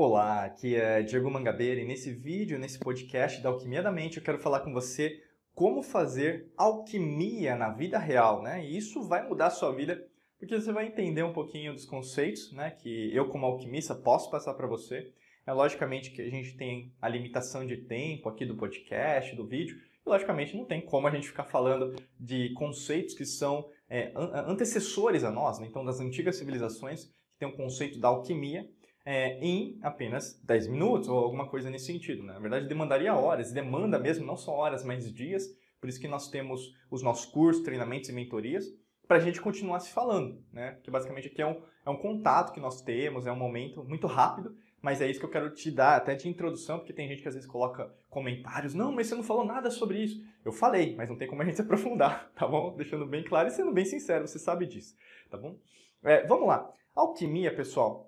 Olá, 0.00 0.44
aqui 0.44 0.76
é 0.76 1.02
Diego 1.02 1.28
Mangabeira 1.28 1.80
e 1.80 1.84
nesse 1.84 2.12
vídeo, 2.12 2.56
nesse 2.56 2.78
podcast 2.78 3.42
da 3.42 3.48
Alquimia 3.48 3.82
da 3.82 3.90
Mente, 3.90 4.18
eu 4.18 4.22
quero 4.22 4.38
falar 4.38 4.60
com 4.60 4.72
você 4.72 5.20
como 5.52 5.82
fazer 5.82 6.52
alquimia 6.56 7.56
na 7.56 7.70
vida 7.70 7.98
real, 7.98 8.40
né? 8.40 8.64
E 8.64 8.76
isso 8.76 9.02
vai 9.02 9.28
mudar 9.28 9.46
a 9.46 9.50
sua 9.50 9.74
vida 9.74 10.06
porque 10.38 10.54
você 10.54 10.70
vai 10.70 10.86
entender 10.86 11.24
um 11.24 11.32
pouquinho 11.32 11.72
dos 11.72 11.84
conceitos, 11.84 12.52
né, 12.52 12.70
que 12.70 13.12
eu 13.12 13.28
como 13.28 13.44
alquimista 13.44 13.92
posso 13.92 14.30
passar 14.30 14.54
para 14.54 14.68
você. 14.68 15.12
É 15.44 15.52
logicamente 15.52 16.12
que 16.12 16.22
a 16.22 16.30
gente 16.30 16.56
tem 16.56 16.94
a 17.02 17.08
limitação 17.08 17.66
de 17.66 17.78
tempo 17.78 18.28
aqui 18.28 18.46
do 18.46 18.54
podcast, 18.54 19.34
do 19.34 19.48
vídeo, 19.48 19.78
e 20.06 20.08
logicamente 20.08 20.56
não 20.56 20.64
tem 20.64 20.80
como 20.80 21.08
a 21.08 21.10
gente 21.10 21.26
ficar 21.26 21.46
falando 21.46 21.96
de 22.20 22.50
conceitos 22.50 23.14
que 23.14 23.26
são 23.26 23.68
é, 23.90 24.12
antecessores 24.46 25.24
a 25.24 25.30
nós, 25.32 25.58
né? 25.58 25.66
então 25.68 25.84
das 25.84 25.98
antigas 25.98 26.36
civilizações 26.36 27.06
que 27.06 27.40
tem 27.40 27.48
o 27.48 27.56
conceito 27.56 27.98
da 27.98 28.06
alquimia 28.06 28.64
é, 29.04 29.38
em 29.40 29.78
apenas 29.82 30.40
10 30.44 30.68
minutos 30.68 31.08
ou 31.08 31.18
alguma 31.18 31.48
coisa 31.48 31.70
nesse 31.70 31.86
sentido. 31.86 32.22
Né? 32.22 32.32
Na 32.34 32.38
verdade, 32.38 32.68
demandaria 32.68 33.14
horas, 33.14 33.52
demanda 33.52 33.98
mesmo, 33.98 34.26
não 34.26 34.36
só 34.36 34.52
horas, 34.52 34.84
mas 34.84 35.12
dias. 35.12 35.44
Por 35.80 35.88
isso 35.88 36.00
que 36.00 36.08
nós 36.08 36.28
temos 36.28 36.74
os 36.90 37.02
nossos 37.02 37.26
cursos, 37.26 37.62
treinamentos 37.62 38.08
e 38.08 38.12
mentorias 38.12 38.66
para 39.08 39.16
a 39.16 39.20
gente 39.20 39.40
continuar 39.40 39.80
se 39.80 39.90
falando, 39.90 40.44
né? 40.52 40.78
Que 40.82 40.90
basicamente 40.90 41.28
aqui 41.28 41.40
é 41.40 41.46
um, 41.46 41.62
é 41.86 41.88
um 41.88 41.96
contato 41.96 42.52
que 42.52 42.60
nós 42.60 42.82
temos, 42.82 43.26
é 43.26 43.32
um 43.32 43.36
momento 43.36 43.82
muito 43.82 44.06
rápido, 44.06 44.54
mas 44.82 45.00
é 45.00 45.10
isso 45.10 45.18
que 45.18 45.24
eu 45.24 45.30
quero 45.30 45.50
te 45.50 45.70
dar 45.70 45.96
até 45.96 46.14
de 46.14 46.28
introdução, 46.28 46.78
porque 46.78 46.92
tem 46.92 47.08
gente 47.08 47.22
que 47.22 47.28
às 47.28 47.34
vezes 47.34 47.48
coloca 47.48 47.90
comentários, 48.10 48.74
não, 48.74 48.92
mas 48.92 49.06
você 49.06 49.14
não 49.14 49.22
falou 49.22 49.46
nada 49.46 49.70
sobre 49.70 50.04
isso. 50.04 50.22
Eu 50.44 50.52
falei, 50.52 50.94
mas 50.94 51.08
não 51.08 51.16
tem 51.16 51.26
como 51.26 51.40
a 51.40 51.44
gente 51.46 51.56
se 51.56 51.62
aprofundar, 51.62 52.30
tá 52.36 52.46
bom? 52.46 52.76
Deixando 52.76 53.06
bem 53.06 53.24
claro 53.24 53.48
e 53.48 53.50
sendo 53.50 53.72
bem 53.72 53.86
sincero, 53.86 54.28
você 54.28 54.38
sabe 54.38 54.66
disso, 54.66 54.94
tá 55.30 55.38
bom? 55.38 55.58
É, 56.04 56.26
vamos 56.26 56.46
lá. 56.46 56.70
Alquimia, 56.94 57.54
pessoal, 57.54 58.07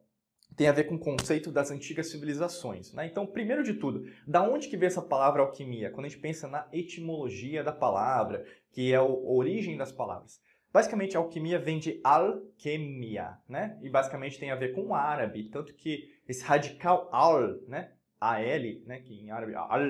tem 0.56 0.68
a 0.68 0.72
ver 0.72 0.84
com 0.84 0.96
o 0.96 0.98
conceito 0.98 1.50
das 1.50 1.70
antigas 1.70 2.10
civilizações. 2.10 2.92
Né? 2.92 3.06
Então, 3.06 3.26
primeiro 3.26 3.62
de 3.62 3.74
tudo, 3.74 4.04
da 4.26 4.42
onde 4.42 4.68
que 4.68 4.76
vem 4.76 4.86
essa 4.86 5.02
palavra 5.02 5.42
alquimia? 5.42 5.90
Quando 5.90 6.06
a 6.06 6.08
gente 6.08 6.20
pensa 6.20 6.48
na 6.48 6.68
etimologia 6.72 7.64
da 7.64 7.72
palavra, 7.72 8.44
que 8.72 8.92
é 8.92 8.96
a 8.96 9.02
origem 9.02 9.76
das 9.76 9.92
palavras. 9.92 10.40
Basicamente, 10.72 11.16
a 11.16 11.20
alquimia 11.20 11.58
vem 11.58 11.78
de 11.78 12.00
alquimia, 12.04 13.38
né? 13.48 13.76
E 13.82 13.90
basicamente 13.90 14.38
tem 14.38 14.52
a 14.52 14.56
ver 14.56 14.72
com 14.72 14.86
o 14.86 14.94
árabe, 14.94 15.48
tanto 15.50 15.74
que 15.74 16.08
esse 16.28 16.44
radical 16.44 17.08
al, 17.10 17.58
né? 17.66 17.92
AL, 18.20 18.84
né? 18.86 19.00
Que 19.00 19.14
em 19.14 19.30
árabe 19.30 19.54
al. 19.54 19.80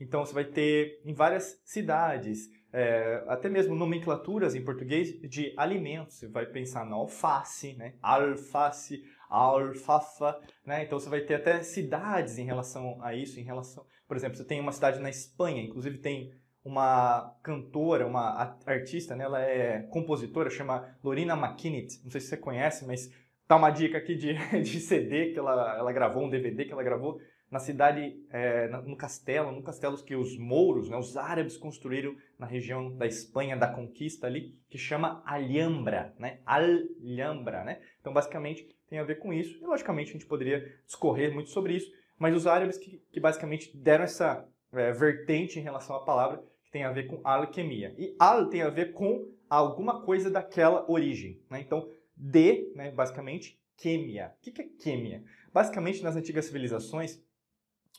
Então 0.00 0.24
você 0.24 0.34
vai 0.34 0.44
ter 0.44 1.00
em 1.04 1.14
várias 1.14 1.60
cidades, 1.64 2.50
é, 2.76 3.22
até 3.28 3.48
mesmo 3.48 3.76
nomenclaturas 3.76 4.56
em 4.56 4.64
português 4.64 5.20
de 5.20 5.54
alimentos. 5.56 6.16
Você 6.16 6.28
vai 6.28 6.44
pensar 6.44 6.84
na 6.84 6.96
alface, 6.96 7.74
né? 7.74 7.94
Alface, 8.02 9.04
alfafa, 9.30 10.40
né? 10.66 10.82
Então 10.82 10.98
você 10.98 11.08
vai 11.08 11.20
ter 11.20 11.34
até 11.34 11.62
cidades 11.62 12.36
em 12.36 12.44
relação 12.44 12.98
a 13.00 13.14
isso, 13.14 13.38
em 13.38 13.44
relação, 13.44 13.86
por 14.08 14.16
exemplo, 14.16 14.36
você 14.36 14.44
tem 14.44 14.60
uma 14.60 14.72
cidade 14.72 14.98
na 14.98 15.08
Espanha, 15.08 15.62
inclusive 15.62 15.98
tem 15.98 16.32
uma 16.64 17.32
cantora, 17.44 18.08
uma 18.08 18.58
artista, 18.66 19.14
né? 19.14 19.22
ela 19.22 19.40
é 19.40 19.82
compositora, 19.90 20.50
chama 20.50 20.96
Lorina 21.04 21.34
McKinney. 21.34 21.86
Não 22.02 22.10
sei 22.10 22.20
se 22.20 22.26
você 22.26 22.36
conhece, 22.36 22.84
mas 22.86 23.08
tá 23.46 23.54
uma 23.54 23.70
dica 23.70 23.98
aqui 23.98 24.16
de, 24.16 24.34
de 24.62 24.80
CD 24.80 25.32
que 25.32 25.38
ela, 25.38 25.78
ela 25.78 25.92
gravou, 25.92 26.24
um 26.24 26.30
DVD 26.30 26.64
que 26.64 26.72
ela 26.72 26.82
gravou 26.82 27.20
na 27.50 27.58
cidade, 27.58 28.16
é, 28.30 28.68
no 28.68 28.96
castelo, 28.96 29.52
no 29.52 29.62
castelo 29.62 29.96
que 30.02 30.16
os 30.16 30.36
mouros, 30.36 30.88
né, 30.88 30.96
os 30.96 31.16
árabes 31.16 31.56
construíram 31.56 32.16
na 32.38 32.46
região 32.46 32.96
da 32.96 33.06
Espanha 33.06 33.56
da 33.56 33.68
Conquista 33.68 34.26
ali, 34.26 34.58
que 34.68 34.78
chama 34.78 35.22
Alhambra, 35.24 36.14
né? 36.18 36.40
Alhambra, 36.44 37.62
né? 37.64 37.80
Então, 38.00 38.12
basicamente, 38.12 38.68
tem 38.88 38.98
a 38.98 39.04
ver 39.04 39.20
com 39.20 39.32
isso. 39.32 39.56
E, 39.62 39.66
logicamente, 39.66 40.10
a 40.10 40.12
gente 40.14 40.26
poderia 40.26 40.64
discorrer 40.84 41.32
muito 41.32 41.50
sobre 41.50 41.74
isso, 41.74 41.90
mas 42.18 42.34
os 42.34 42.46
árabes 42.46 42.78
que, 42.78 43.02
que 43.12 43.20
basicamente 43.20 43.76
deram 43.76 44.04
essa 44.04 44.48
é, 44.72 44.92
vertente 44.92 45.58
em 45.58 45.62
relação 45.62 45.96
à 45.96 46.04
palavra 46.04 46.42
tem 46.72 46.82
a 46.82 46.90
ver 46.90 47.04
com 47.04 47.20
alquimia. 47.22 47.94
E 47.96 48.16
al 48.18 48.48
tem 48.48 48.62
a 48.62 48.68
ver 48.68 48.92
com 48.92 49.32
alguma 49.48 50.02
coisa 50.02 50.28
daquela 50.28 50.90
origem. 50.90 51.40
Né? 51.48 51.60
Então, 51.60 51.88
de, 52.16 52.72
né, 52.74 52.90
basicamente, 52.90 53.60
químia. 53.76 54.32
O 54.38 54.50
que 54.50 54.60
é 54.60 54.64
químia? 54.64 55.22
Basicamente, 55.52 56.02
nas 56.02 56.16
antigas 56.16 56.46
civilizações, 56.46 57.22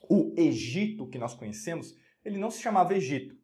o 0.03 0.33
Egito 0.37 1.07
que 1.07 1.17
nós 1.17 1.33
conhecemos, 1.33 1.95
ele 2.23 2.37
não 2.37 2.51
se 2.51 2.61
chamava 2.61 2.95
Egito. 2.95 3.35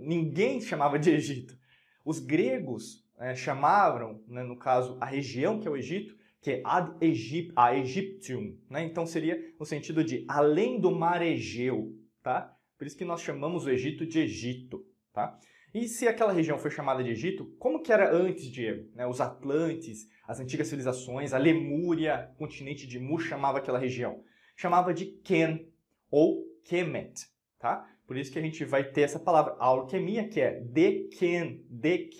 ninguém 0.00 0.60
chamava 0.60 0.98
de 0.98 1.10
Egito. 1.10 1.56
Os 2.04 2.18
gregos 2.18 3.04
é, 3.18 3.34
chamavam, 3.34 4.22
né, 4.26 4.42
no 4.42 4.58
caso, 4.58 4.96
a 5.00 5.06
região 5.06 5.58
que 5.60 5.66
é 5.66 5.70
o 5.70 5.76
Egito, 5.76 6.16
que 6.40 6.52
é 6.52 6.62
ad 6.64 6.92
Egypt, 7.00 7.52
a 7.56 7.76
Egyptium. 7.76 8.56
Né? 8.70 8.84
Então, 8.84 9.04
seria 9.04 9.38
no 9.58 9.66
sentido 9.66 10.04
de 10.04 10.24
além 10.28 10.78
do 10.78 10.90
mar 10.92 11.20
Egeu. 11.20 11.92
Tá? 12.22 12.56
Por 12.78 12.86
isso 12.86 12.96
que 12.96 13.04
nós 13.04 13.20
chamamos 13.20 13.66
o 13.66 13.70
Egito 13.70 14.06
de 14.06 14.20
Egito, 14.20 14.84
tá? 15.12 15.38
E 15.74 15.88
se 15.88 16.08
aquela 16.08 16.32
região 16.32 16.58
foi 16.58 16.70
chamada 16.70 17.02
de 17.02 17.10
Egito, 17.10 17.54
como 17.58 17.82
que 17.82 17.92
era 17.92 18.14
antes, 18.14 18.50
Diego? 18.50 18.88
Né? 18.94 19.06
Os 19.06 19.20
Atlantes, 19.20 20.08
as 20.26 20.40
antigas 20.40 20.68
civilizações, 20.68 21.34
a 21.34 21.38
Lemúria, 21.38 22.30
o 22.34 22.38
continente 22.38 22.86
de 22.86 22.98
Mu 22.98 23.18
chamava 23.18 23.58
aquela 23.58 23.78
região. 23.78 24.22
Chamava 24.56 24.94
de 24.94 25.06
Ken 25.22 25.66
ou 26.10 26.44
Kemet, 26.64 27.26
tá? 27.58 27.88
Por 28.06 28.16
isso 28.16 28.30
que 28.30 28.38
a 28.38 28.42
gente 28.42 28.64
vai 28.64 28.84
ter 28.84 29.02
essa 29.02 29.18
palavra 29.18 29.56
alquimia, 29.58 30.28
que 30.28 30.40
é 30.40 30.60
de 30.60 31.08
Ken, 31.08 31.60
de. 31.68 32.10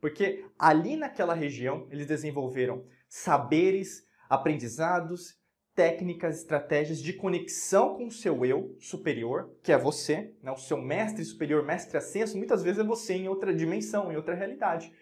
Porque 0.00 0.44
ali 0.58 0.96
naquela 0.96 1.34
região 1.34 1.86
eles 1.90 2.06
desenvolveram 2.06 2.84
saberes, 3.08 4.06
aprendizados 4.28 5.38
técnicas, 5.74 6.38
estratégias 6.38 7.00
de 7.00 7.12
conexão 7.12 7.96
com 7.96 8.06
o 8.06 8.10
seu 8.10 8.44
eu 8.44 8.76
superior, 8.80 9.50
que 9.62 9.72
é 9.72 9.78
você, 9.78 10.34
né? 10.42 10.50
o 10.50 10.56
seu 10.56 10.76
mestre 10.76 11.24
superior, 11.24 11.64
mestre 11.64 11.96
ascenso, 11.96 12.36
muitas 12.36 12.62
vezes 12.62 12.80
é 12.80 12.84
você 12.84 13.14
em 13.14 13.28
outra 13.28 13.54
dimensão, 13.54 14.12
em 14.12 14.16
outra 14.16 14.34
realidade. 14.34 14.92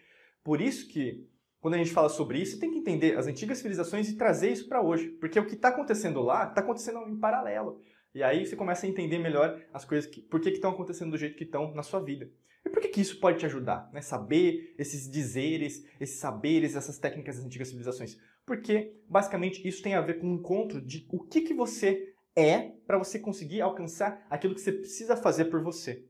Por 0.43 0.61
isso 0.61 0.87
que, 0.87 1.27
quando 1.59 1.73
a 1.73 1.77
gente 1.77 1.91
fala 1.91 2.09
sobre 2.09 2.39
isso, 2.39 2.59
tem 2.59 2.71
que 2.71 2.77
entender 2.77 3.17
as 3.17 3.27
antigas 3.27 3.57
civilizações 3.57 4.09
e 4.09 4.15
trazer 4.15 4.51
isso 4.51 4.67
para 4.67 4.81
hoje. 4.81 5.09
Porque 5.09 5.39
o 5.39 5.45
que 5.45 5.55
está 5.55 5.69
acontecendo 5.69 6.21
lá 6.21 6.45
está 6.47 6.61
acontecendo 6.61 6.99
em 7.07 7.17
paralelo. 7.17 7.81
E 8.13 8.23
aí 8.23 8.45
você 8.45 8.55
começa 8.55 8.85
a 8.85 8.89
entender 8.89 9.19
melhor 9.19 9.61
as 9.73 9.85
coisas, 9.85 10.09
que, 10.09 10.21
por 10.21 10.39
que 10.39 10.49
estão 10.49 10.71
acontecendo 10.71 11.11
do 11.11 11.17
jeito 11.17 11.35
que 11.35 11.43
estão 11.43 11.73
na 11.73 11.83
sua 11.83 11.99
vida. 11.99 12.29
E 12.65 12.69
por 12.69 12.81
que, 12.81 12.89
que 12.89 13.01
isso 13.01 13.19
pode 13.19 13.39
te 13.39 13.45
ajudar? 13.45 13.89
Né? 13.93 14.01
Saber 14.01 14.73
esses 14.77 15.09
dizeres, 15.09 15.85
esses 15.99 16.19
saberes, 16.19 16.75
essas 16.75 16.97
técnicas 16.97 17.37
das 17.37 17.45
antigas 17.45 17.67
civilizações 17.67 18.17
porque 18.49 18.95
basicamente 19.07 19.65
isso 19.67 19.83
tem 19.83 19.93
a 19.93 20.01
ver 20.01 20.19
com 20.19 20.25
o 20.25 20.33
encontro 20.33 20.81
de 20.81 21.05
o 21.11 21.19
que, 21.19 21.41
que 21.41 21.53
você 21.53 22.15
é 22.35 22.71
para 22.87 22.97
você 22.97 23.19
conseguir 23.19 23.61
alcançar 23.61 24.25
aquilo 24.27 24.55
que 24.55 24.61
você 24.61 24.71
precisa 24.71 25.15
fazer 25.15 25.45
por 25.45 25.61
você. 25.61 26.03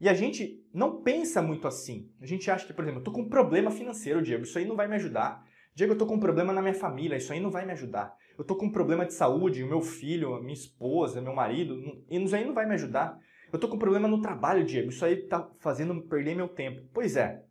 E 0.00 0.08
a 0.08 0.14
gente 0.14 0.64
não 0.72 1.02
pensa 1.02 1.42
muito 1.42 1.66
assim. 1.66 2.10
A 2.20 2.26
gente 2.26 2.50
acha 2.50 2.66
que, 2.66 2.72
por 2.72 2.84
exemplo, 2.84 3.00
eu 3.00 3.04
tô 3.04 3.12
com 3.12 3.22
um 3.22 3.28
problema 3.28 3.70
financeiro, 3.70 4.22
Diego, 4.22 4.44
isso 4.44 4.58
aí 4.58 4.64
não 4.64 4.76
vai 4.76 4.86
me 4.86 4.94
ajudar. 4.94 5.44
Diego, 5.74 5.92
eu 5.92 5.98
tô 5.98 6.06
com 6.06 6.14
um 6.14 6.20
problema 6.20 6.52
na 6.52 6.62
minha 6.62 6.74
família, 6.74 7.16
isso 7.16 7.32
aí 7.32 7.40
não 7.40 7.50
vai 7.50 7.64
me 7.66 7.72
ajudar. 7.72 8.16
Eu 8.36 8.44
tô 8.44 8.56
com 8.56 8.66
um 8.66 8.72
problema 8.72 9.04
de 9.04 9.14
saúde, 9.14 9.62
o 9.62 9.68
meu 9.68 9.80
filho, 9.80 10.34
a 10.34 10.40
minha 10.40 10.54
esposa, 10.54 11.20
meu 11.20 11.34
marido, 11.34 12.04
isso 12.08 12.34
aí 12.34 12.44
não 12.44 12.54
vai 12.54 12.66
me 12.66 12.74
ajudar. 12.74 13.18
Eu 13.52 13.58
tô 13.58 13.68
com 13.68 13.76
um 13.76 13.78
problema 13.78 14.06
no 14.06 14.20
trabalho, 14.20 14.64
Diego, 14.64 14.90
isso 14.90 15.04
aí 15.04 15.16
tá 15.28 15.50
fazendo 15.58 16.00
perder 16.02 16.36
meu 16.36 16.48
tempo. 16.48 16.88
Pois 16.92 17.16
é. 17.16 17.44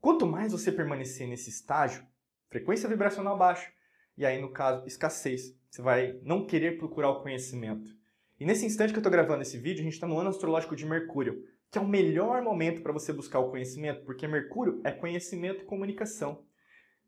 Quanto 0.00 0.26
mais 0.26 0.52
você 0.52 0.70
permanecer 0.70 1.28
nesse 1.28 1.50
estágio, 1.50 2.06
frequência 2.48 2.88
vibracional 2.88 3.36
baixa, 3.36 3.70
e 4.18 4.26
aí, 4.26 4.40
no 4.40 4.50
caso, 4.50 4.84
escassez. 4.84 5.56
Você 5.70 5.80
vai 5.80 6.18
não 6.24 6.44
querer 6.44 6.76
procurar 6.76 7.10
o 7.10 7.22
conhecimento. 7.22 7.88
E 8.38 8.44
nesse 8.44 8.64
instante 8.64 8.92
que 8.92 8.98
eu 8.98 9.00
estou 9.00 9.12
gravando 9.12 9.42
esse 9.42 9.58
vídeo, 9.58 9.80
a 9.80 9.84
gente 9.84 9.94
está 9.94 10.06
no 10.06 10.18
ano 10.18 10.30
astrológico 10.30 10.76
de 10.76 10.86
Mercúrio, 10.86 11.44
que 11.70 11.78
é 11.78 11.80
o 11.80 11.88
melhor 11.88 12.40
momento 12.42 12.82
para 12.82 12.92
você 12.92 13.12
buscar 13.12 13.40
o 13.40 13.50
conhecimento, 13.50 14.04
porque 14.04 14.28
Mercúrio 14.28 14.80
é 14.84 14.92
conhecimento 14.92 15.62
e 15.62 15.66
comunicação. 15.66 16.44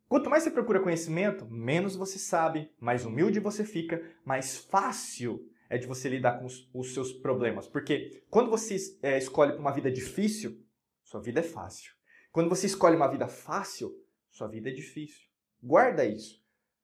Quanto 0.09 0.29
mais 0.29 0.43
você 0.43 0.51
procura 0.51 0.81
conhecimento, 0.81 1.47
menos 1.49 1.95
você 1.95 2.19
sabe, 2.19 2.69
mais 2.81 3.05
humilde 3.05 3.39
você 3.39 3.65
fica, 3.65 4.03
mais 4.25 4.57
fácil 4.57 5.49
é 5.69 5.79
de 5.79 5.87
você 5.87 6.09
lidar 6.09 6.41
com 6.41 6.47
os, 6.47 6.69
os 6.75 6.93
seus 6.93 7.13
problemas. 7.13 7.69
Porque 7.69 8.25
quando 8.29 8.51
você 8.51 8.77
é, 9.01 9.17
escolhe 9.17 9.53
uma 9.53 9.71
vida 9.71 9.89
difícil, 9.89 10.61
sua 11.05 11.21
vida 11.21 11.39
é 11.39 11.45
fácil. 11.45 11.93
Quando 12.33 12.49
você 12.49 12.67
escolhe 12.67 12.97
uma 12.97 13.07
vida 13.07 13.29
fácil, 13.29 13.97
sua 14.31 14.49
vida 14.49 14.69
é 14.69 14.73
difícil. 14.73 15.29
Guarda 15.63 16.05
isso. 16.05 16.40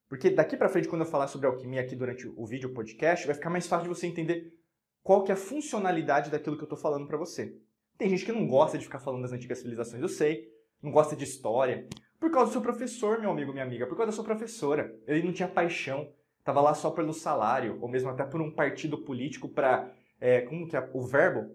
Porque 0.08 0.30
daqui 0.30 0.56
para 0.56 0.68
frente, 0.68 0.88
quando 0.88 1.02
eu 1.02 1.06
falar 1.06 1.26
sobre 1.26 1.46
alquimia 1.46 1.80
aqui 1.80 1.96
durante 1.96 2.28
o 2.28 2.46
vídeo 2.46 2.72
podcast, 2.72 3.26
vai 3.26 3.34
ficar 3.34 3.50
mais 3.50 3.66
fácil 3.66 3.88
de 3.88 3.98
você 3.98 4.06
entender 4.06 4.52
qual 5.02 5.24
que 5.24 5.30
é 5.30 5.34
a 5.34 5.38
funcionalidade 5.38 6.30
daquilo 6.30 6.56
que 6.56 6.62
eu 6.62 6.66
estou 6.66 6.78
falando 6.78 7.06
para 7.06 7.16
você. 7.16 7.56
Tem 7.98 8.08
gente 8.08 8.24
que 8.24 8.32
não 8.32 8.46
gosta 8.46 8.76
de 8.76 8.84
ficar 8.84 9.00
falando 9.00 9.22
das 9.22 9.32
antigas 9.32 9.58
civilizações, 9.58 10.02
eu 10.02 10.08
sei. 10.08 10.48
Não 10.82 10.90
gosta 10.90 11.16
de 11.16 11.24
história. 11.24 11.88
Por 12.20 12.30
causa 12.30 12.50
do 12.50 12.52
seu 12.52 12.60
professor, 12.60 13.20
meu 13.20 13.30
amigo, 13.30 13.52
minha 13.52 13.64
amiga. 13.64 13.86
Por 13.86 13.96
causa 13.96 14.10
da 14.10 14.14
sua 14.14 14.24
professora. 14.24 14.94
Ele 15.06 15.22
não 15.22 15.32
tinha 15.32 15.48
paixão. 15.48 16.12
Tava 16.44 16.60
lá 16.60 16.74
só 16.74 16.90
pelo 16.90 17.12
salário. 17.12 17.78
Ou 17.80 17.88
mesmo 17.88 18.10
até 18.10 18.24
por 18.24 18.40
um 18.40 18.50
partido 18.50 18.98
político 18.98 19.48
para... 19.48 19.92
É, 20.20 20.42
como 20.42 20.66
que 20.66 20.76
é 20.76 20.90
o 20.94 21.02
verbo? 21.02 21.54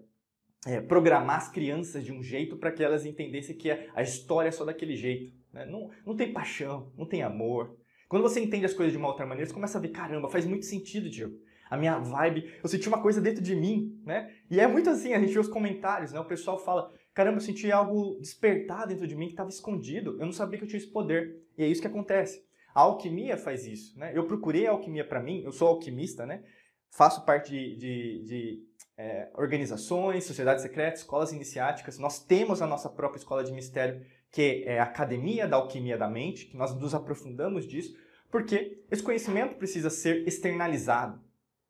É, 0.66 0.80
programar 0.80 1.36
as 1.36 1.48
crianças 1.50 2.04
de 2.04 2.12
um 2.12 2.22
jeito 2.22 2.56
para 2.56 2.70
que 2.70 2.82
elas 2.82 3.04
entendessem 3.04 3.56
que 3.56 3.70
a 3.70 4.02
história 4.02 4.48
é 4.48 4.52
só 4.52 4.64
daquele 4.64 4.94
jeito. 4.94 5.32
Né? 5.52 5.66
Não, 5.66 5.90
não 6.06 6.16
tem 6.16 6.32
paixão, 6.32 6.92
não 6.96 7.06
tem 7.06 7.22
amor. 7.22 7.76
Quando 8.12 8.24
você 8.24 8.40
entende 8.40 8.66
as 8.66 8.74
coisas 8.74 8.92
de 8.92 8.98
uma 8.98 9.08
outra 9.08 9.24
maneira, 9.24 9.48
você 9.48 9.54
começa 9.54 9.78
a 9.78 9.80
ver, 9.80 9.88
caramba, 9.88 10.28
faz 10.28 10.44
muito 10.44 10.66
sentido, 10.66 11.08
Diego. 11.08 11.34
A 11.70 11.78
minha 11.78 11.98
vibe, 11.98 12.52
eu 12.62 12.68
senti 12.68 12.86
uma 12.86 13.00
coisa 13.00 13.22
dentro 13.22 13.42
de 13.42 13.56
mim, 13.56 13.98
né? 14.04 14.30
E 14.50 14.60
é 14.60 14.66
muito 14.66 14.90
assim, 14.90 15.14
a 15.14 15.18
gente 15.18 15.32
vê 15.32 15.38
os 15.38 15.48
comentários, 15.48 16.12
né? 16.12 16.20
O 16.20 16.26
pessoal 16.26 16.58
fala, 16.58 16.92
caramba, 17.14 17.38
eu 17.38 17.40
senti 17.40 17.72
algo 17.72 18.18
despertar 18.20 18.86
dentro 18.86 19.06
de 19.06 19.16
mim 19.16 19.28
que 19.28 19.32
estava 19.32 19.48
escondido, 19.48 20.18
eu 20.20 20.26
não 20.26 20.32
sabia 20.32 20.58
que 20.58 20.64
eu 20.64 20.68
tinha 20.68 20.76
esse 20.76 20.92
poder. 20.92 21.42
E 21.56 21.64
é 21.64 21.66
isso 21.66 21.80
que 21.80 21.86
acontece. 21.86 22.44
A 22.74 22.82
alquimia 22.82 23.38
faz 23.38 23.66
isso, 23.66 23.98
né? 23.98 24.12
Eu 24.14 24.26
procurei 24.26 24.66
a 24.66 24.72
alquimia 24.72 25.08
para 25.08 25.22
mim, 25.22 25.40
eu 25.42 25.50
sou 25.50 25.68
alquimista, 25.68 26.26
né? 26.26 26.42
Faço 26.90 27.24
parte 27.24 27.50
de, 27.50 27.76
de, 27.76 28.24
de 28.24 28.62
é, 28.94 29.30
organizações, 29.36 30.24
sociedades 30.24 30.62
secretas, 30.62 31.00
escolas 31.00 31.32
iniciáticas. 31.32 31.96
Nós 31.98 32.22
temos 32.22 32.60
a 32.60 32.66
nossa 32.66 32.90
própria 32.90 33.20
escola 33.20 33.42
de 33.42 33.52
mistério 33.52 34.04
que 34.32 34.64
é 34.66 34.80
a 34.80 34.84
Academia 34.84 35.46
da 35.46 35.56
Alquimia 35.56 35.98
da 35.98 36.08
Mente, 36.08 36.46
que 36.46 36.56
nós 36.56 36.74
nos 36.74 36.94
aprofundamos 36.94 37.68
disso, 37.68 37.94
porque 38.30 38.82
esse 38.90 39.02
conhecimento 39.02 39.56
precisa 39.56 39.90
ser 39.90 40.26
externalizado. 40.26 41.20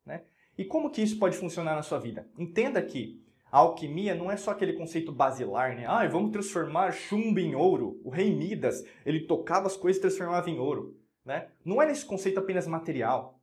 Né? 0.05 0.23
E 0.57 0.63
como 0.63 0.89
que 0.89 1.01
isso 1.01 1.19
pode 1.19 1.37
funcionar 1.37 1.75
na 1.75 1.83
sua 1.83 1.99
vida? 1.99 2.25
Entenda 2.39 2.81
que 2.81 3.21
a 3.51 3.59
alquimia 3.59 4.15
não 4.15 4.31
é 4.31 4.37
só 4.37 4.51
aquele 4.51 4.73
conceito 4.73 5.11
basilar, 5.11 5.75
né? 5.75 5.85
Ah, 5.85 6.07
vamos 6.07 6.31
transformar 6.31 6.91
chumbo 6.91 7.39
em 7.39 7.53
ouro. 7.53 8.01
O 8.03 8.09
rei 8.09 8.33
Midas, 8.33 8.83
ele 9.05 9.27
tocava 9.27 9.67
as 9.67 9.77
coisas 9.77 9.99
e 9.99 10.01
transformava 10.01 10.49
em 10.49 10.57
ouro. 10.57 10.97
Né? 11.23 11.49
Não 11.63 11.79
é 11.79 11.85
nesse 11.85 12.03
conceito 12.03 12.39
apenas 12.39 12.65
material. 12.65 13.39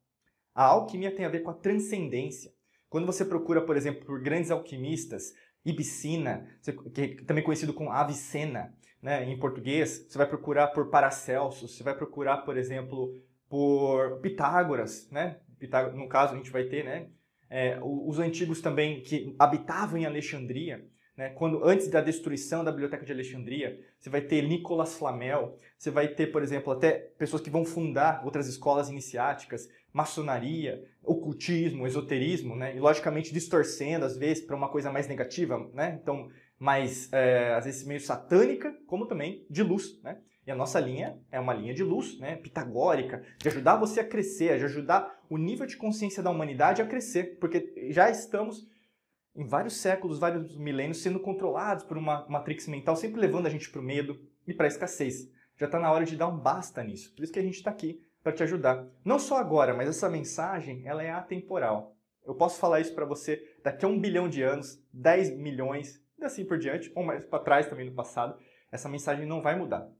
A 0.52 0.64
alquimia 0.64 1.14
tem 1.14 1.24
a 1.24 1.28
ver 1.28 1.44
com 1.44 1.50
a 1.50 1.54
transcendência. 1.54 2.52
Quando 2.88 3.06
você 3.06 3.24
procura, 3.24 3.60
por 3.64 3.76
exemplo, 3.76 4.04
por 4.04 4.20
grandes 4.20 4.50
alquimistas, 4.50 5.32
Ibicina, 5.64 6.48
é 6.66 7.24
também 7.24 7.44
conhecido 7.44 7.72
como 7.72 7.92
Avicena, 7.92 8.74
né, 9.02 9.24
em 9.24 9.38
português, 9.38 10.06
você 10.08 10.18
vai 10.18 10.26
procurar 10.26 10.68
por 10.68 10.90
Paracelsus, 10.90 11.76
você 11.76 11.82
vai 11.82 11.94
procurar, 11.94 12.38
por 12.38 12.56
exemplo, 12.56 13.18
por 13.48 14.20
Pitágoras, 14.20 15.08
né? 15.10 15.38
Pitágoras, 15.58 15.96
no 15.96 16.08
caso, 16.08 16.34
a 16.34 16.36
gente 16.36 16.50
vai 16.50 16.64
ter, 16.64 16.84
né? 16.84 17.08
É, 17.48 17.78
os 17.82 18.18
antigos 18.18 18.60
também 18.60 19.02
que 19.02 19.34
habitavam 19.38 19.98
em 19.98 20.06
Alexandria, 20.06 20.86
né? 21.16 21.30
Quando 21.30 21.64
antes 21.64 21.88
da 21.88 22.00
destruição 22.00 22.62
da 22.62 22.70
biblioteca 22.70 23.04
de 23.04 23.12
Alexandria, 23.12 23.78
você 23.98 24.08
vai 24.08 24.20
ter 24.20 24.42
Nicolas 24.42 24.94
Flamel, 24.94 25.58
você 25.76 25.90
vai 25.90 26.08
ter, 26.08 26.28
por 26.28 26.42
exemplo, 26.42 26.72
até 26.72 26.92
pessoas 27.18 27.42
que 27.42 27.50
vão 27.50 27.64
fundar 27.64 28.24
outras 28.24 28.46
escolas 28.46 28.88
iniciáticas, 28.88 29.68
maçonaria, 29.92 30.82
ocultismo, 31.02 31.86
esoterismo, 31.86 32.54
né? 32.54 32.76
E 32.76 32.80
logicamente 32.80 33.32
distorcendo 33.32 34.04
às 34.04 34.16
vezes 34.16 34.44
para 34.44 34.56
uma 34.56 34.68
coisa 34.68 34.92
mais 34.92 35.08
negativa, 35.08 35.68
né? 35.74 35.98
Então 36.00 36.30
mais, 36.60 37.10
é, 37.10 37.54
às 37.54 37.64
vezes, 37.64 37.86
meio 37.86 38.00
satânica, 38.00 38.76
como 38.86 39.06
também 39.06 39.46
de 39.48 39.62
luz, 39.62 40.00
né? 40.02 40.20
E 40.46 40.50
a 40.50 40.54
nossa 40.54 40.78
linha 40.78 41.18
é 41.32 41.40
uma 41.40 41.54
linha 41.54 41.72
de 41.72 41.82
luz, 41.82 42.18
né? 42.18 42.36
Pitagórica, 42.36 43.24
de 43.38 43.48
ajudar 43.48 43.76
você 43.76 44.00
a 44.00 44.06
crescer, 44.06 44.58
de 44.58 44.64
ajudar 44.66 45.20
o 45.30 45.38
nível 45.38 45.66
de 45.66 45.76
consciência 45.76 46.22
da 46.22 46.30
humanidade 46.30 46.82
a 46.82 46.86
crescer, 46.86 47.38
porque 47.40 47.88
já 47.90 48.10
estamos 48.10 48.68
em 49.34 49.46
vários 49.46 49.76
séculos, 49.76 50.18
vários 50.18 50.56
milênios 50.58 51.02
sendo 51.02 51.18
controlados 51.18 51.84
por 51.84 51.96
uma 51.96 52.26
matrix 52.28 52.66
mental, 52.66 52.94
sempre 52.94 53.20
levando 53.20 53.46
a 53.46 53.50
gente 53.50 53.70
para 53.70 53.80
o 53.80 53.84
medo 53.84 54.20
e 54.46 54.52
para 54.52 54.66
a 54.66 54.68
escassez. 54.68 55.30
Já 55.56 55.66
está 55.66 55.78
na 55.78 55.90
hora 55.90 56.04
de 56.04 56.16
dar 56.16 56.28
um 56.28 56.38
basta 56.38 56.82
nisso. 56.84 57.14
Por 57.14 57.22
isso 57.22 57.32
que 57.32 57.38
a 57.38 57.42
gente 57.42 57.54
está 57.54 57.70
aqui 57.70 58.02
para 58.22 58.32
te 58.32 58.42
ajudar. 58.42 58.86
Não 59.04 59.18
só 59.18 59.38
agora, 59.38 59.74
mas 59.74 59.88
essa 59.88 60.10
mensagem 60.10 60.86
ela 60.86 61.02
é 61.02 61.10
atemporal. 61.10 61.96
Eu 62.26 62.34
posso 62.34 62.58
falar 62.58 62.80
isso 62.80 62.94
para 62.94 63.06
você 63.06 63.42
daqui 63.62 63.84
a 63.84 63.88
um 63.88 63.98
bilhão 63.98 64.28
de 64.28 64.42
anos, 64.42 64.82
10 64.92 65.36
milhões, 65.38 66.02
e 66.20 66.26
assim 66.26 66.44
por 66.44 66.58
diante, 66.58 66.90
ou 66.94 67.02
mais 67.02 67.24
para 67.24 67.42
trás 67.42 67.66
também 67.66 67.86
no 67.86 67.94
passado, 67.94 68.38
essa 68.70 68.88
mensagem 68.88 69.26
não 69.26 69.42
vai 69.42 69.58
mudar. 69.58 69.90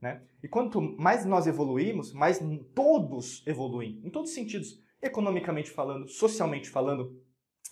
Né? 0.00 0.22
E 0.42 0.48
quanto 0.48 0.80
mais 0.80 1.24
nós 1.26 1.46
evoluímos, 1.46 2.12
mais 2.12 2.40
todos 2.74 3.46
evoluem, 3.46 4.00
em 4.04 4.10
todos 4.10 4.30
os 4.30 4.34
sentidos, 4.34 4.82
economicamente 5.02 5.70
falando, 5.70 6.08
socialmente 6.08 6.70
falando, 6.70 7.20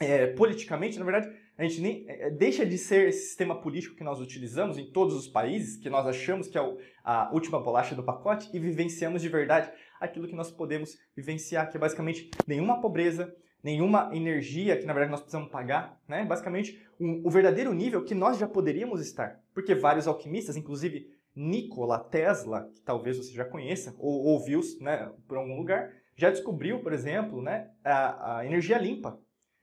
é, 0.01 0.29
politicamente, 0.29 0.99
na 0.99 1.05
verdade, 1.05 1.35
a 1.57 1.63
gente 1.65 1.81
nem 1.81 2.05
é, 2.07 2.31
deixa 2.31 2.65
de 2.65 2.79
ser 2.79 3.09
esse 3.09 3.29
sistema 3.29 3.61
político 3.61 3.97
que 3.97 4.05
nós 4.05 4.21
utilizamos 4.21 4.79
em 4.79 4.91
todos 4.93 5.15
os 5.15 5.27
países, 5.27 5.77
que 5.77 5.91
nós 5.91 6.07
achamos 6.07 6.49
que 6.49 6.57
é 6.57 6.63
o, 6.63 6.79
a 7.03 7.33
última 7.33 7.61
bolacha 7.61 7.95
do 7.95 8.05
pacote, 8.05 8.49
e 8.55 8.61
vivenciamos 8.61 9.23
de 9.23 9.29
verdade 9.29 9.73
aquilo 10.01 10.29
que 10.29 10.37
nós 10.37 10.51
podemos 10.51 10.97
vivenciar, 11.17 11.71
que 11.71 11.77
é 11.77 11.81
basicamente 11.81 12.31
nenhuma 12.47 12.81
pobreza, 12.81 13.35
nenhuma 13.63 14.11
energia 14.15 14.77
que 14.77 14.87
na 14.87 14.93
verdade 14.93 15.11
nós 15.11 15.21
precisamos 15.21 15.51
pagar, 15.51 16.01
né? 16.07 16.25
Basicamente, 16.25 16.83
um, 17.01 17.23
o 17.25 17.31
verdadeiro 17.31 17.73
nível 17.73 18.05
que 18.05 18.15
nós 18.15 18.39
já 18.39 18.47
poderíamos 18.47 19.01
estar. 19.01 19.41
Porque 19.55 19.75
vários 19.75 20.07
alquimistas, 20.07 20.57
inclusive 20.57 21.11
Nikola 21.35 21.99
Tesla, 21.99 22.69
que 22.75 22.81
talvez 22.81 23.17
você 23.17 23.33
já 23.33 23.45
conheça 23.45 23.95
ou 23.99 24.25
ouviu 24.25 24.61
né, 24.81 25.11
por 25.27 25.39
algum 25.39 25.57
lugar, 25.57 25.93
já 26.17 26.31
descobriu, 26.31 26.81
por 26.81 26.93
exemplo, 26.93 27.41
né, 27.41 27.71
a, 27.85 28.39
a 28.39 28.47
energia 28.47 28.77
limpa. 28.79 29.21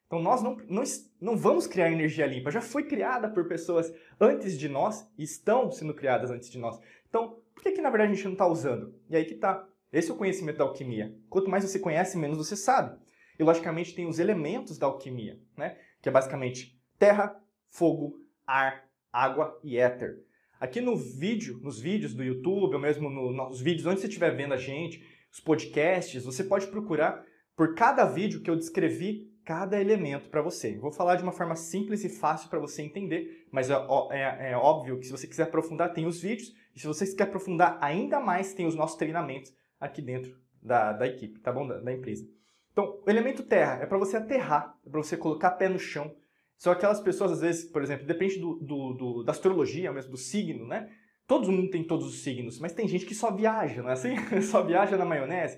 Então 0.07 0.21
nós 0.21 0.41
não, 0.41 0.55
não, 0.69 0.83
não 1.19 1.35
vamos 1.35 1.67
criar 1.67 1.91
energia 1.91 2.25
limpa, 2.25 2.51
já 2.51 2.61
foi 2.61 2.83
criada 2.83 3.27
por 3.27 3.47
pessoas 3.47 3.93
antes 4.19 4.57
de 4.57 4.69
nós 4.69 5.05
e 5.17 5.23
estão 5.23 5.69
sendo 5.71 5.93
criadas 5.93 6.31
antes 6.31 6.49
de 6.49 6.57
nós. 6.57 6.79
Então, 7.09 7.39
por 7.53 7.63
que, 7.63 7.71
que 7.71 7.81
na 7.81 7.89
verdade 7.89 8.11
a 8.11 8.15
gente 8.15 8.25
não 8.25 8.33
está 8.33 8.47
usando? 8.47 8.93
E 9.09 9.15
aí 9.15 9.25
que 9.25 9.33
está. 9.33 9.67
Esse 9.91 10.11
é 10.11 10.13
o 10.13 10.17
conhecimento 10.17 10.57
da 10.57 10.65
alquimia. 10.65 11.15
Quanto 11.29 11.49
mais 11.49 11.63
você 11.63 11.79
conhece, 11.79 12.17
menos 12.17 12.37
você 12.37 12.55
sabe. 12.55 12.97
E 13.37 13.43
logicamente 13.43 13.93
tem 13.93 14.07
os 14.07 14.19
elementos 14.19 14.77
da 14.77 14.87
alquimia, 14.87 15.39
né? 15.57 15.77
Que 16.01 16.09
é 16.09 16.11
basicamente 16.11 16.79
terra, 16.97 17.35
fogo, 17.67 18.19
ar, 18.45 18.85
água 19.11 19.59
e 19.63 19.77
éter. 19.77 20.23
Aqui 20.59 20.79
no 20.79 20.95
vídeo, 20.95 21.59
nos 21.61 21.79
vídeos 21.79 22.13
do 22.13 22.23
YouTube, 22.23 22.75
ou 22.75 22.79
mesmo 22.79 23.09
no, 23.09 23.31
nos 23.31 23.61
vídeos 23.61 23.85
onde 23.85 23.99
você 23.99 24.07
estiver 24.07 24.35
vendo 24.35 24.53
a 24.53 24.57
gente, 24.57 25.03
os 25.31 25.39
podcasts, 25.39 26.23
você 26.23 26.43
pode 26.43 26.67
procurar 26.67 27.25
por 27.55 27.75
cada 27.75 28.05
vídeo 28.05 28.41
que 28.41 28.49
eu 28.49 28.55
descrevi 28.55 29.31
cada 29.45 29.79
elemento 29.79 30.29
para 30.29 30.41
você. 30.41 30.77
vou 30.77 30.91
falar 30.91 31.15
de 31.15 31.23
uma 31.23 31.31
forma 31.31 31.55
simples 31.55 32.03
e 32.03 32.09
fácil 32.09 32.49
para 32.49 32.59
você 32.59 32.81
entender, 32.81 33.45
mas 33.51 33.69
é, 33.69 33.75
é, 34.11 34.51
é, 34.51 34.57
óbvio 34.57 34.97
que 34.97 35.05
se 35.05 35.11
você 35.11 35.27
quiser 35.27 35.43
aprofundar, 35.43 35.93
tem 35.93 36.07
os 36.07 36.19
vídeos, 36.19 36.51
e 36.75 36.79
se 36.79 36.87
você 36.87 37.05
quer 37.15 37.25
aprofundar 37.25 37.77
ainda 37.79 38.19
mais, 38.19 38.53
tem 38.53 38.65
os 38.65 38.75
nossos 38.75 38.97
treinamentos 38.97 39.53
aqui 39.79 40.01
dentro 40.01 40.35
da, 40.61 40.93
da 40.93 41.05
equipe, 41.05 41.39
tá 41.39 41.51
bom? 41.51 41.67
Da, 41.67 41.79
da 41.79 41.93
empresa. 41.93 42.27
Então, 42.75 43.01
o 43.07 43.09
elemento 43.09 43.41
terra 43.41 43.81
é 43.81 43.85
para 43.85 43.97
você 43.97 44.17
aterrar, 44.17 44.77
é 44.85 44.89
para 44.89 45.01
você 45.01 45.15
colocar 45.15 45.51
pé 45.51 45.69
no 45.69 45.79
chão. 45.79 46.13
São 46.57 46.73
aquelas 46.73 46.99
pessoas, 46.99 47.31
às 47.31 47.39
vezes, 47.39 47.71
por 47.71 47.81
exemplo, 47.81 48.05
depende 48.05 48.37
do, 48.37 48.55
do, 48.55 48.93
do, 48.93 49.23
da 49.23 49.31
astrologia, 49.31 49.93
mesmo 49.93 50.11
do 50.11 50.17
signo, 50.17 50.67
né? 50.67 50.91
Todo 51.25 51.49
mundo 51.49 51.69
tem 51.69 51.85
todos 51.85 52.05
os 52.05 52.21
signos, 52.21 52.59
mas 52.59 52.73
tem 52.73 52.85
gente 52.85 53.05
que 53.05 53.15
só 53.15 53.33
viaja, 53.33 53.81
não 53.81 53.89
é 53.89 53.93
assim? 53.93 54.15
só 54.43 54.61
viaja 54.61 54.97
na 54.97 55.05
maionese. 55.05 55.57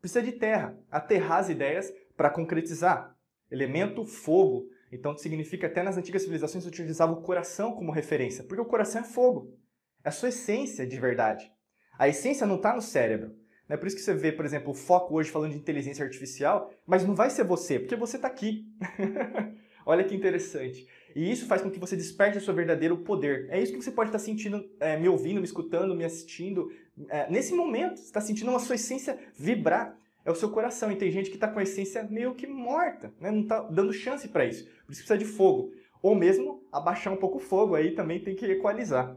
Precisa 0.00 0.22
de 0.22 0.30
terra, 0.30 0.78
aterrar 0.88 1.40
as 1.40 1.48
ideias 1.48 1.92
para 2.16 2.30
concretizar. 2.30 3.12
Elemento 3.50 4.04
fogo. 4.04 4.68
Então, 4.92 5.18
significa 5.18 5.66
até 5.66 5.82
nas 5.82 5.96
antigas 5.96 6.22
civilizações 6.22 6.64
utilizava 6.64 7.10
o 7.10 7.22
coração 7.22 7.72
como 7.72 7.90
referência, 7.90 8.44
porque 8.44 8.62
o 8.62 8.66
coração 8.66 9.00
é 9.00 9.04
fogo. 9.04 9.58
É 10.04 10.10
a 10.10 10.12
sua 10.12 10.28
essência 10.28 10.86
de 10.86 11.00
verdade. 11.00 11.50
A 11.98 12.06
essência 12.06 12.46
não 12.46 12.54
está 12.54 12.72
no 12.72 12.80
cérebro. 12.80 13.41
É 13.72 13.76
por 13.78 13.86
isso 13.86 13.96
que 13.96 14.02
você 14.02 14.12
vê, 14.12 14.30
por 14.30 14.44
exemplo, 14.44 14.72
o 14.72 14.74
foco 14.74 15.14
hoje 15.14 15.30
falando 15.30 15.52
de 15.52 15.56
inteligência 15.56 16.04
artificial, 16.04 16.70
mas 16.86 17.06
não 17.06 17.14
vai 17.14 17.30
ser 17.30 17.42
você, 17.42 17.78
porque 17.78 17.96
você 17.96 18.16
está 18.16 18.28
aqui. 18.28 18.66
Olha 19.86 20.04
que 20.04 20.14
interessante. 20.14 20.86
E 21.16 21.32
isso 21.32 21.46
faz 21.46 21.62
com 21.62 21.70
que 21.70 21.80
você 21.80 21.96
desperte 21.96 22.36
o 22.36 22.40
seu 22.42 22.52
verdadeiro 22.52 22.98
poder. 22.98 23.46
É 23.48 23.58
isso 23.58 23.72
que 23.72 23.82
você 23.82 23.90
pode 23.90 24.10
estar 24.10 24.18
sentindo, 24.18 24.62
é, 24.78 24.98
me 24.98 25.08
ouvindo, 25.08 25.40
me 25.40 25.46
escutando, 25.46 25.94
me 25.94 26.04
assistindo. 26.04 26.70
É, 27.08 27.30
nesse 27.30 27.54
momento, 27.54 27.96
você 27.96 28.04
está 28.04 28.20
sentindo 28.20 28.54
a 28.54 28.58
sua 28.58 28.74
essência 28.74 29.18
vibrar. 29.34 29.96
É 30.22 30.30
o 30.30 30.34
seu 30.34 30.50
coração. 30.50 30.92
E 30.92 30.96
tem 30.96 31.10
gente 31.10 31.30
que 31.30 31.36
está 31.36 31.48
com 31.48 31.58
a 31.58 31.62
essência 31.62 32.04
meio 32.04 32.34
que 32.34 32.46
morta, 32.46 33.10
né? 33.18 33.30
não 33.30 33.40
está 33.40 33.62
dando 33.62 33.90
chance 33.94 34.28
para 34.28 34.44
isso. 34.44 34.66
Por 34.84 34.92
isso 34.92 35.00
precisa 35.00 35.16
de 35.16 35.24
fogo. 35.24 35.72
Ou 36.02 36.14
mesmo 36.14 36.62
abaixar 36.70 37.10
um 37.10 37.16
pouco 37.16 37.38
o 37.38 37.40
fogo, 37.40 37.74
aí 37.74 37.92
também 37.92 38.20
tem 38.20 38.36
que 38.36 38.44
equalizar. 38.44 39.16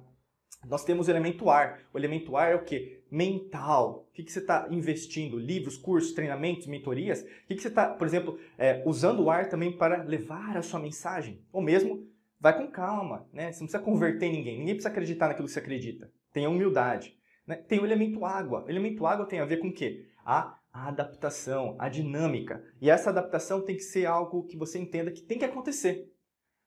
Nós 0.70 0.84
temos 0.84 1.08
o 1.08 1.12
elemento 1.12 1.50
ar. 1.50 1.82
O 1.94 1.98
elemento 1.98 2.36
ar 2.36 2.52
é 2.52 2.56
o 2.56 2.64
que? 2.64 3.00
Mental. 3.10 4.08
O 4.10 4.14
que, 4.14 4.24
que 4.24 4.32
você 4.32 4.40
está 4.40 4.68
investindo? 4.72 5.38
Livros, 5.38 5.78
cursos, 5.78 6.14
treinamentos, 6.14 6.68
mentorias? 6.68 7.22
O 7.22 7.48
que, 7.48 7.56
que 7.56 7.62
você 7.62 7.68
está, 7.68 7.88
por 7.88 8.08
exemplo, 8.08 8.40
é, 8.58 8.82
usando 8.86 9.24
o 9.24 9.30
ar 9.30 9.48
também 9.48 9.72
para 9.72 10.04
levar 10.04 10.58
a 10.58 10.62
sua 10.62 10.80
mensagem? 10.80 11.42
Ou 11.52 11.62
mesmo, 11.62 12.08
vai 12.40 12.58
com 12.58 12.68
calma. 12.68 13.28
Né? 13.32 13.52
Você 13.52 13.60
não 13.62 13.68
precisa 13.68 13.80
converter 13.80 14.30
ninguém. 14.30 14.60
Ninguém 14.60 14.76
precisa 14.76 14.90
acreditar 14.90 15.28
naquilo 15.28 15.48
que 15.48 15.54
você 15.54 15.60
acredita. 15.60 16.12
Tenha 16.34 16.50
humildade. 16.50 17.18
Né? 17.46 17.56
Tem 17.56 17.80
o 17.80 17.86
elemento 17.86 18.26
água. 18.26 18.66
O 18.66 18.70
elemento 18.70 19.06
água 19.06 19.26
tem 19.26 19.40
a 19.40 19.46
ver 19.46 19.58
com 19.58 19.68
o 19.68 19.74
quê? 19.74 20.06
A 20.26 20.58
adaptação, 20.74 21.76
a 21.80 21.88
dinâmica. 21.88 22.64
E 22.82 22.90
essa 22.90 23.10
adaptação 23.10 23.62
tem 23.62 23.76
que 23.76 23.84
ser 23.84 24.06
algo 24.06 24.44
que 24.44 24.58
você 24.58 24.78
entenda 24.80 25.12
que 25.12 25.22
tem 25.22 25.38
que 25.38 25.46
acontecer. 25.46 26.12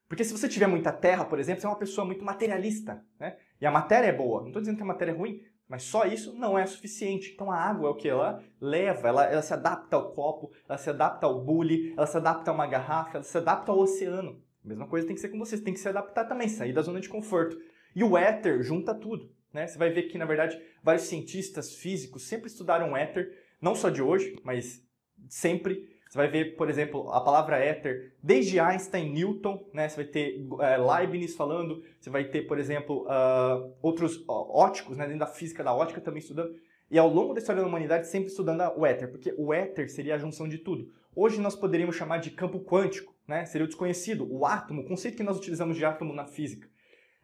Porque 0.08 0.24
se 0.24 0.32
você 0.32 0.48
tiver 0.48 0.66
muita 0.66 0.90
terra, 0.90 1.24
por 1.24 1.38
exemplo, 1.38 1.60
você 1.60 1.66
é 1.66 1.70
uma 1.70 1.78
pessoa 1.78 2.06
muito 2.06 2.24
materialista, 2.24 3.04
né? 3.20 3.36
E 3.60 3.66
a 3.66 3.70
matéria 3.70 4.08
é 4.08 4.12
boa. 4.12 4.40
Não 4.40 4.48
estou 4.48 4.62
dizendo 4.62 4.76
que 4.76 4.82
a 4.82 4.86
matéria 4.86 5.12
é 5.12 5.14
ruim, 5.14 5.42
mas 5.68 5.82
só 5.82 6.04
isso 6.04 6.32
não 6.38 6.58
é 6.58 6.64
suficiente. 6.66 7.32
Então 7.34 7.50
a 7.50 7.56
água 7.56 7.88
é 7.88 7.90
o 7.90 7.94
que 7.94 8.08
ela 8.08 8.42
leva, 8.60 9.08
ela, 9.08 9.24
ela 9.24 9.42
se 9.42 9.52
adapta 9.52 9.96
ao 9.96 10.12
copo, 10.12 10.50
ela 10.68 10.78
se 10.78 10.88
adapta 10.88 11.26
ao 11.26 11.44
bule, 11.44 11.92
ela 11.96 12.06
se 12.06 12.16
adapta 12.16 12.50
a 12.50 12.54
uma 12.54 12.66
garrafa, 12.66 13.18
ela 13.18 13.24
se 13.24 13.36
adapta 13.36 13.72
ao 13.72 13.78
oceano. 13.78 14.42
A 14.64 14.68
mesma 14.68 14.86
coisa 14.86 15.06
tem 15.06 15.14
que 15.14 15.20
ser 15.20 15.28
com 15.28 15.38
você, 15.38 15.56
você 15.56 15.64
tem 15.64 15.74
que 15.74 15.80
se 15.80 15.88
adaptar 15.88 16.24
também, 16.24 16.48
sair 16.48 16.72
da 16.72 16.82
zona 16.82 17.00
de 17.00 17.08
conforto. 17.08 17.58
E 17.94 18.02
o 18.02 18.16
éter 18.16 18.62
junta 18.62 18.94
tudo. 18.94 19.30
Né? 19.52 19.66
Você 19.66 19.78
vai 19.78 19.90
ver 19.90 20.04
que, 20.04 20.18
na 20.18 20.24
verdade, 20.24 20.60
vários 20.82 21.04
cientistas 21.04 21.74
físicos 21.74 22.22
sempre 22.26 22.48
estudaram 22.48 22.96
éter, 22.96 23.30
não 23.60 23.74
só 23.74 23.88
de 23.88 24.02
hoje, 24.02 24.36
mas 24.44 24.82
sempre. 25.28 25.97
Você 26.08 26.16
vai 26.16 26.28
ver, 26.28 26.56
por 26.56 26.70
exemplo, 26.70 27.10
a 27.12 27.20
palavra 27.20 27.58
éter 27.58 28.14
desde 28.22 28.58
Einstein, 28.58 29.12
Newton, 29.12 29.68
né? 29.74 29.88
Você 29.88 29.96
vai 29.96 30.04
ter 30.06 30.46
é, 30.60 30.76
Leibniz 30.78 31.36
falando, 31.36 31.82
você 32.00 32.08
vai 32.08 32.24
ter, 32.24 32.42
por 32.42 32.58
exemplo, 32.58 33.06
uh, 33.06 33.74
outros 33.82 34.24
óticos, 34.26 34.96
né? 34.96 35.04
dentro 35.04 35.20
da 35.20 35.26
física 35.26 35.62
da 35.62 35.74
ótica 35.74 36.00
também 36.00 36.20
estudando. 36.20 36.54
E 36.90 36.98
ao 36.98 37.08
longo 37.08 37.34
da 37.34 37.40
história 37.40 37.60
da 37.60 37.68
humanidade 37.68 38.08
sempre 38.08 38.30
estudando 38.30 38.62
o 38.76 38.86
éter, 38.86 39.10
porque 39.10 39.34
o 39.36 39.52
éter 39.52 39.90
seria 39.90 40.14
a 40.14 40.18
junção 40.18 40.48
de 40.48 40.56
tudo. 40.56 40.90
Hoje 41.14 41.40
nós 41.40 41.54
poderíamos 41.54 41.96
chamar 41.96 42.18
de 42.18 42.30
campo 42.30 42.60
quântico, 42.60 43.14
né? 43.26 43.44
Seria 43.44 43.66
o 43.66 43.68
desconhecido, 43.68 44.26
o 44.30 44.46
átomo, 44.46 44.80
o 44.80 44.86
conceito 44.86 45.16
que 45.16 45.22
nós 45.22 45.36
utilizamos 45.36 45.76
de 45.76 45.84
átomo 45.84 46.14
na 46.14 46.24
física. 46.24 46.66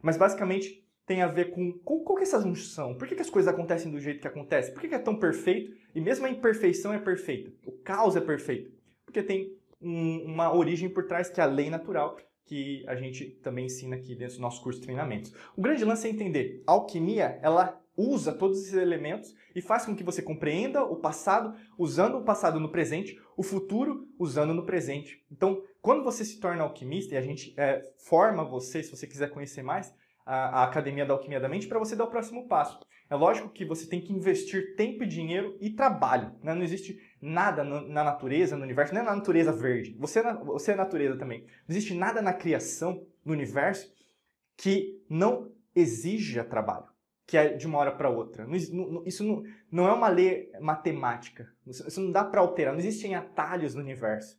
Mas 0.03 0.19
basicamente 0.19 0.85
tem 1.07 1.23
a 1.23 1.27
ver 1.27 1.51
com, 1.51 1.73
com 1.79 2.01
qual 2.01 2.17
que 2.17 2.25
é 2.25 2.27
essa 2.27 2.41
junção? 2.41 2.95
Por 2.95 3.09
que, 3.09 3.15
que 3.15 3.23
as 3.23 3.31
coisas 3.31 3.53
acontecem 3.53 3.91
do 3.91 4.01
jeito 4.01 4.21
que 4.21 4.29
acontecem? 4.29 4.75
Por 4.75 4.81
que, 4.81 4.89
que 4.89 4.95
é 4.95 4.99
tão 4.99 5.19
perfeito 5.19 5.75
e 5.95 6.01
mesmo 6.01 6.27
a 6.27 6.31
imperfeição 6.31 6.93
é 6.93 6.99
perfeita? 6.99 7.53
O 7.67 7.73
caos 7.73 8.17
é 8.17 8.21
perfeito? 8.21 8.74
Porque 9.15 9.29
tem 9.29 9.57
um, 9.81 10.25
uma 10.25 10.53
origem 10.53 10.89
por 10.89 11.07
trás 11.07 11.31
que 11.31 11.41
é 11.41 11.45
a 11.45 11.47
lei 11.47 11.71
natural 11.71 12.17
que 12.45 12.85
a 12.89 12.97
gente 12.97 13.27
também 13.43 13.67
ensina 13.67 13.95
aqui 13.95 14.17
dentro 14.17 14.35
do 14.37 14.43
nosso 14.43 14.61
curso 14.61 14.81
de 14.81 14.87
treinamentos. 14.87 15.33
O 15.57 15.63
grande 15.63 15.85
lance 15.85 16.09
é 16.09 16.11
entender, 16.11 16.63
a 16.67 16.73
alquimia, 16.73 17.39
ela 17.41 17.81
usa 17.97 18.35
todos 18.35 18.59
esses 18.61 18.75
elementos 18.75 19.35
e 19.55 19.63
faz 19.63 19.87
com 19.87 19.95
que 19.95 20.03
você 20.03 20.21
compreenda 20.21 20.83
o 20.83 20.97
passado 20.97 21.57
usando 21.79 22.19
o 22.19 22.25
passado 22.25 22.59
no 22.59 22.71
presente, 22.71 23.17
o 23.37 23.43
futuro 23.43 24.09
usando 24.19 24.53
no 24.53 24.67
presente. 24.67 25.25
Então, 25.31 25.63
quando 25.81 26.03
você 26.03 26.25
se 26.25 26.41
torna 26.41 26.65
alquimista 26.65 27.15
e 27.15 27.17
a 27.17 27.23
gente 27.23 27.55
é, 27.57 27.81
forma 27.97 28.45
você, 28.45 28.83
se 28.83 28.91
você 28.91 29.07
quiser 29.07 29.31
conhecer 29.31 29.63
mais, 29.63 29.95
a, 30.27 30.61
a 30.61 30.65
Academia 30.65 31.07
da 31.07 31.15
Alquimia 31.15 31.39
da 31.39 31.49
Mente, 31.49 31.69
para 31.69 31.79
você 31.79 31.95
dar 31.95 32.05
o 32.05 32.11
próximo 32.11 32.49
passo. 32.49 32.81
É 33.09 33.15
lógico 33.15 33.51
que 33.51 33.65
você 33.65 33.87
tem 33.87 34.01
que 34.01 34.13
investir 34.13 34.75
tempo 34.77 35.05
e 35.05 35.07
dinheiro 35.07 35.57
e 35.61 35.71
trabalho. 35.71 36.33
Né? 36.43 36.55
Não 36.55 36.63
existe 36.63 36.99
nada 37.25 37.65
na 37.65 38.05
natureza, 38.05 38.57
no 38.57 38.63
universo, 38.63 38.95
nem 38.95 39.03
na 39.03 39.17
natureza 39.17 39.53
verde. 39.53 39.97
Você, 39.99 40.21
é 40.21 40.35
você 40.35 40.73
é 40.73 40.77
natureza 40.77 41.17
também. 41.17 41.41
Não 41.41 41.77
existe 41.77 41.95
nada 41.95 42.21
na 42.21 42.33
criação, 42.33 43.07
no 43.25 43.33
universo, 43.33 43.93
que 44.57 45.03
não 45.09 45.51
exija 45.75 46.45
trabalho 46.45 46.95
que 47.27 47.37
é 47.37 47.55
de 47.55 47.67
uma 47.67 47.79
hora 47.79 47.93
para 47.93 48.11
outra. 48.11 48.47
Isso 49.07 49.25
não, 49.25 49.43
não 49.71 49.89
é 49.89 49.93
uma 49.93 50.09
lei 50.09 50.53
matemática. 50.61 51.51
Isso 51.67 52.01
não 52.01 52.13
dá 52.13 52.25
para 52.25 52.41
alterar. 52.41 52.73
Não 52.73 52.81
existem 52.81 53.15
atalhos 53.15 53.75
no 53.75 53.81
universo. 53.81 54.39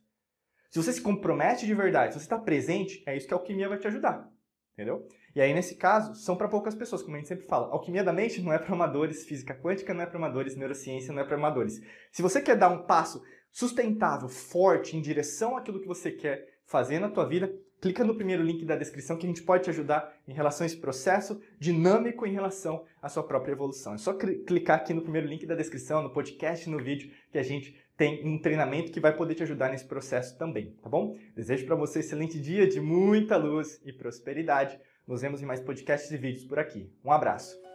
Se 0.70 0.82
você 0.82 0.92
se 0.92 1.00
compromete 1.00 1.66
de 1.66 1.74
verdade, 1.74 2.12
se 2.12 2.20
você 2.20 2.26
está 2.26 2.38
presente, 2.38 3.02
é 3.06 3.16
isso 3.16 3.26
que 3.26 3.34
a 3.34 3.36
alquimia 3.36 3.68
vai 3.68 3.78
te 3.78 3.86
ajudar. 3.86 4.30
Entendeu? 4.74 5.06
E 5.36 5.40
aí, 5.42 5.52
nesse 5.52 5.74
caso, 5.74 6.14
são 6.14 6.34
para 6.34 6.48
poucas 6.48 6.74
pessoas, 6.74 7.02
como 7.02 7.14
a 7.14 7.18
gente 7.18 7.28
sempre 7.28 7.46
fala. 7.46 7.66
Alquimia 7.66 8.02
da 8.02 8.10
mente 8.10 8.40
não 8.40 8.54
é 8.54 8.58
para 8.58 8.74
amadores, 8.74 9.26
física 9.26 9.52
quântica 9.52 9.92
não 9.92 10.00
é 10.00 10.06
para 10.06 10.16
amadores, 10.16 10.56
neurociência 10.56 11.12
não 11.12 11.20
é 11.20 11.26
para 11.26 11.36
amadores. 11.36 11.78
Se 12.10 12.22
você 12.22 12.40
quer 12.40 12.56
dar 12.56 12.70
um 12.70 12.86
passo 12.86 13.22
sustentável, 13.52 14.30
forte, 14.30 14.96
em 14.96 15.00
direção 15.02 15.54
àquilo 15.54 15.78
que 15.78 15.86
você 15.86 16.10
quer 16.10 16.42
fazer 16.64 16.98
na 16.98 17.10
tua 17.10 17.28
vida, 17.28 17.54
clica 17.82 18.02
no 18.02 18.14
primeiro 18.14 18.42
link 18.42 18.64
da 18.64 18.76
descrição 18.76 19.18
que 19.18 19.26
a 19.26 19.28
gente 19.28 19.42
pode 19.42 19.64
te 19.64 19.68
ajudar 19.68 20.10
em 20.26 20.32
relação 20.32 20.64
a 20.64 20.66
esse 20.68 20.78
processo 20.78 21.38
dinâmico 21.60 22.26
em 22.26 22.32
relação 22.32 22.86
à 23.02 23.10
sua 23.10 23.22
própria 23.22 23.52
evolução. 23.52 23.92
É 23.92 23.98
só 23.98 24.14
clicar 24.14 24.78
aqui 24.78 24.94
no 24.94 25.02
primeiro 25.02 25.28
link 25.28 25.44
da 25.44 25.54
descrição, 25.54 26.02
no 26.02 26.14
podcast, 26.14 26.66
no 26.70 26.82
vídeo, 26.82 27.10
que 27.30 27.36
a 27.36 27.42
gente 27.42 27.78
tem 27.94 28.26
um 28.26 28.40
treinamento 28.40 28.90
que 28.90 29.00
vai 29.00 29.14
poder 29.14 29.34
te 29.34 29.42
ajudar 29.42 29.70
nesse 29.70 29.84
processo 29.84 30.38
também, 30.38 30.74
tá 30.82 30.88
bom? 30.88 31.14
Desejo 31.34 31.66
para 31.66 31.76
você 31.76 31.98
um 31.98 32.00
excelente 32.00 32.40
dia 32.40 32.66
de 32.66 32.80
muita 32.80 33.36
luz 33.36 33.78
e 33.84 33.92
prosperidade. 33.92 34.80
Nos 35.06 35.22
vemos 35.22 35.40
em 35.40 35.46
mais 35.46 35.60
podcasts 35.60 36.10
e 36.10 36.16
vídeos 36.16 36.44
por 36.44 36.58
aqui. 36.58 36.90
Um 37.04 37.12
abraço. 37.12 37.65